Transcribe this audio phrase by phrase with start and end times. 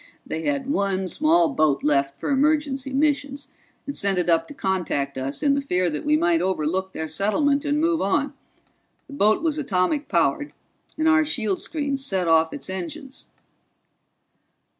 [0.25, 3.49] "They had one small boat left for emergency missions,
[3.85, 7.07] and sent it up to contact us in the fear that we might overlook their
[7.07, 8.33] settlement and move on.
[9.05, 10.53] The boat was atomic powered,
[10.97, 13.27] and our shield screens set off its engines."